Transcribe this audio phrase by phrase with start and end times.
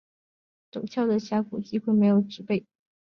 [0.71, 2.65] 陡峭的峡谷壁几乎没有植被。